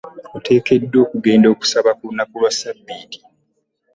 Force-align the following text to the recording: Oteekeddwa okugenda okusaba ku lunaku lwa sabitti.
Oteekeddwa 0.37 0.97
okugenda 1.05 1.47
okusaba 1.53 1.89
ku 1.97 2.03
lunaku 2.07 2.35
lwa 2.41 2.51
sabitti. 2.59 3.19